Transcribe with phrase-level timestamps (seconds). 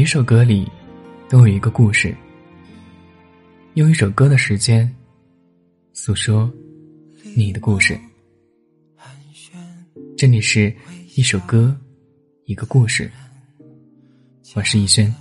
[0.00, 0.66] 每一首歌里
[1.28, 2.16] 都有一个故事，
[3.74, 4.90] 用一首歌的时间
[5.92, 6.50] 诉说
[7.36, 8.00] 你的故事。
[10.16, 10.74] 这里是
[11.16, 11.76] 一首歌，
[12.46, 13.12] 一个故事。
[14.54, 15.14] 我是逸轩。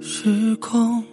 [0.00, 1.04] 时空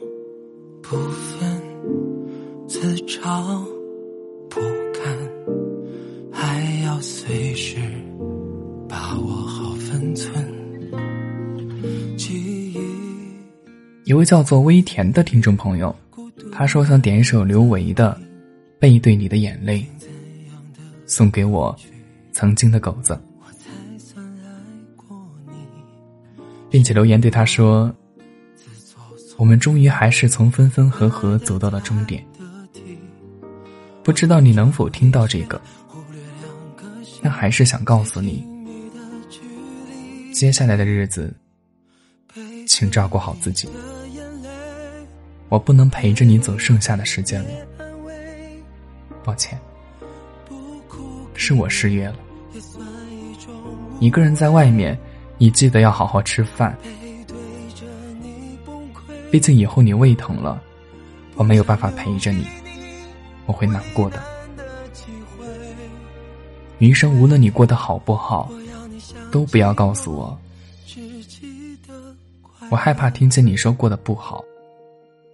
[14.13, 15.94] 一位叫做微甜的听众朋友，
[16.52, 18.16] 他说想点一首刘维的
[18.80, 19.80] 《背对你的眼泪》，
[21.08, 21.76] 送给我
[22.31, 23.20] 曾经的狗子，
[26.70, 27.91] 并且留言对他说。
[29.38, 32.23] 我们终于还是从分分合合走到了终点，
[34.04, 35.60] 不知道你能否听到这个？
[37.23, 38.45] 但还是想告诉你，
[40.32, 41.34] 接下来的日子，
[42.68, 43.68] 请照顾好自己。
[45.49, 47.49] 我不能陪着你走剩下的时间了，
[49.24, 49.60] 抱歉，
[51.34, 52.16] 是我失约了。
[54.00, 54.98] 一个人在外面，
[55.38, 56.76] 你记得要好好吃饭。
[59.32, 60.62] 毕竟以后你胃疼了，
[61.35, 62.46] 我没有办法陪着你，
[63.46, 64.22] 我会难过的。
[66.80, 68.52] 余生无论你过得好不好，
[69.31, 70.38] 都不要告诉我。
[72.69, 74.44] 我害怕听见你说过得不好，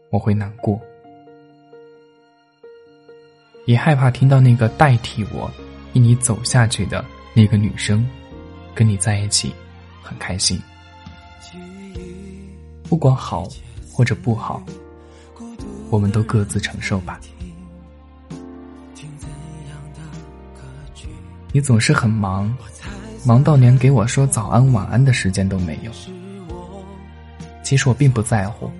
[0.09, 0.79] 我会难过。
[3.65, 5.51] 也害怕听到那个代替我，
[5.93, 8.07] 替你走下去的那个女生，
[8.73, 9.53] 跟你在一起，
[10.01, 10.61] 很开心。
[12.89, 13.47] 不管好。
[13.91, 14.63] 或者不好，
[15.89, 17.19] 我们都各自承受吧。
[21.51, 22.55] 你总是很忙，
[23.25, 25.91] 忙到连给我说早安晚安的时间都没有。
[27.61, 28.71] 其实我并不在乎，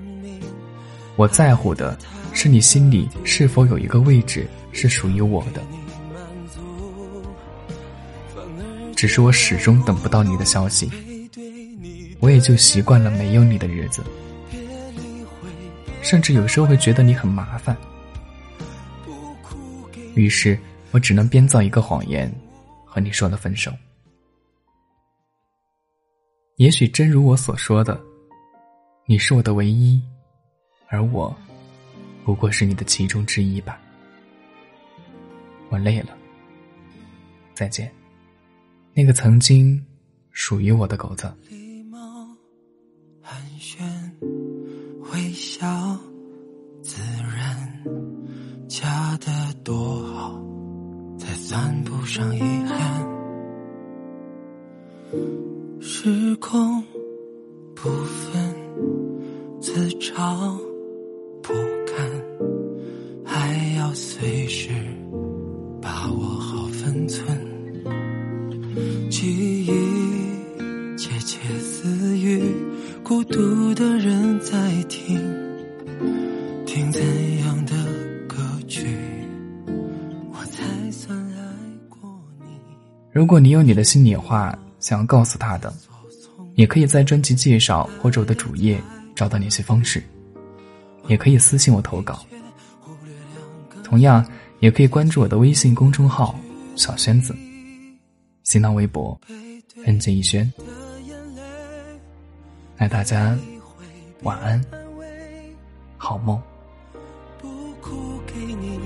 [1.19, 1.99] 我在乎的
[2.31, 5.61] 是你心里是否有一个位置是属于我的。
[8.95, 10.89] 只是我始终等不到你的消息，
[12.21, 14.01] 我也就习惯了没有你的日子。
[16.01, 17.75] 甚至有时候会觉得你很麻烦，
[20.15, 20.57] 于是
[20.91, 22.33] 我只能编造一个谎言，
[22.85, 23.69] 和你说了分手。
[26.55, 27.99] 也许真如我所说的，
[29.05, 30.01] 你是我的唯一，
[30.89, 31.35] 而我
[32.25, 33.79] 不过是你的其中之一吧。
[35.69, 36.17] 我累了，
[37.53, 37.91] 再见，
[38.93, 39.79] 那个曾经
[40.31, 41.31] 属于我的狗子。
[41.47, 41.99] 礼貌
[43.21, 43.83] 寒暄
[45.13, 45.67] 微笑
[46.81, 47.83] 自然，
[48.67, 50.43] 假的多好，
[51.19, 53.07] 才算不上遗憾。
[55.79, 56.83] 时空
[57.75, 58.55] 不分
[59.61, 60.57] 自找
[69.19, 69.67] 记忆
[70.97, 72.41] 窃窃私语，
[73.03, 75.19] 孤独的人在听。
[76.65, 77.01] 听怎
[77.39, 77.73] 样的
[78.29, 78.87] 歌曲，
[80.31, 81.41] 我才算爱
[81.89, 81.99] 过
[82.39, 82.45] 你。
[83.11, 85.73] 如果你有你的心里话想要告诉他的，
[86.55, 88.81] 也可以在专辑介绍或者我的主页
[89.15, 90.01] 找到联系方式，
[91.09, 92.25] 也可以私信我投稿。
[93.83, 94.25] 同样，
[94.61, 96.39] 也可以关注我的微信公众号
[96.77, 97.35] “小轩子”，
[98.49, 99.15] 新浪微博
[99.85, 100.51] “恩杰一轩”。
[102.77, 103.37] 爱大家，
[104.23, 104.59] 晚安，
[105.99, 106.41] 好梦。
[107.39, 107.47] 不
[107.79, 108.79] 哭给你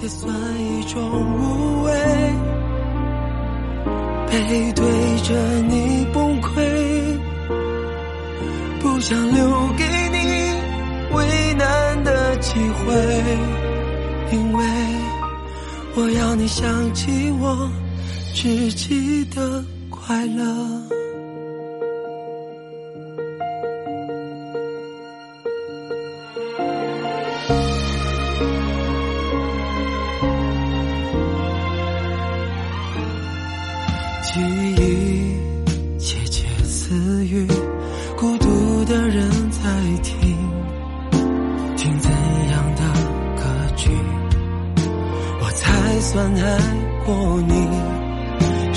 [0.00, 1.92] 也算一种无畏，
[4.26, 5.34] 背对着
[5.68, 7.18] 你崩溃，
[8.80, 10.16] 不想留给你
[11.14, 12.94] 为难的机会，
[14.32, 14.64] 因为
[15.94, 17.70] 我要你想起我，
[18.34, 20.44] 只记得快乐。
[34.24, 35.53] 记忆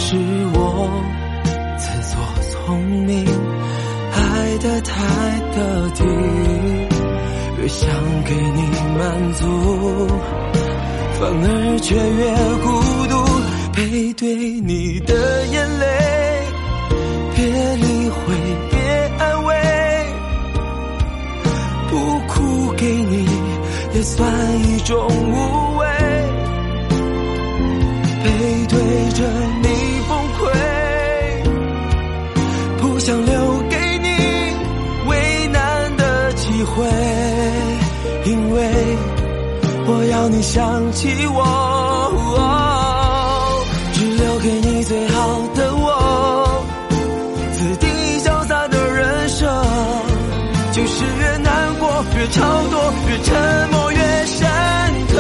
[0.09, 0.15] 是
[0.54, 0.89] 我
[1.77, 2.18] 自作
[2.50, 3.25] 聪明，
[4.13, 4.94] 爱得太
[5.54, 6.06] 得体，
[7.57, 7.89] 越想
[8.24, 8.62] 给你
[8.98, 9.44] 满足，
[11.19, 12.24] 反而却越
[12.63, 12.65] 孤
[13.09, 13.13] 独。
[13.75, 15.13] 背对你的
[15.48, 15.86] 眼泪，
[17.36, 17.45] 别
[17.75, 18.33] 理会，
[18.71, 18.80] 别
[19.19, 19.53] 安慰，
[21.89, 23.27] 不哭给你
[23.94, 24.25] 也算
[24.62, 25.86] 一种无畏。
[28.24, 28.25] 背
[28.69, 28.77] 对
[29.12, 29.19] 着
[40.27, 41.39] 要你想起我。
[43.94, 46.65] 只留给你最好的我，
[47.53, 47.88] 此地
[48.19, 49.47] 潇洒的人生，
[50.74, 54.45] 就是越难过越超脱，越沉默越深
[55.07, 55.15] 刻。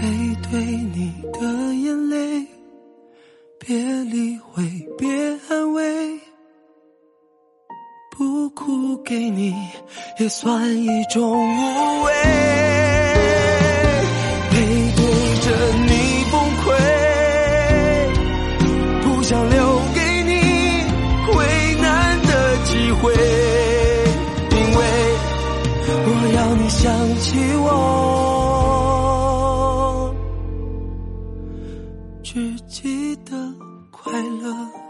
[0.00, 0.02] 背
[0.50, 0.60] 对
[0.92, 1.40] 你的
[1.84, 2.44] 眼泪，
[3.60, 3.76] 别
[4.10, 4.64] 理会，
[4.98, 5.06] 别
[5.48, 6.18] 安慰，
[8.50, 9.54] 哭给你
[10.18, 12.12] 也算一种无畏，
[14.50, 14.56] 背
[14.96, 15.00] 对
[15.40, 15.46] 着
[15.86, 15.90] 你
[16.30, 16.66] 崩溃，
[19.02, 19.56] 不想留
[19.94, 20.32] 给你
[21.36, 21.38] 为
[21.80, 21.86] 难
[22.22, 22.30] 的
[22.64, 23.12] 机会，
[24.50, 24.80] 因为
[25.88, 26.84] 我要你想
[27.20, 27.26] 起
[27.56, 27.64] 我。
[32.22, 32.32] 只
[32.68, 33.30] 记得
[33.90, 34.85] 快乐。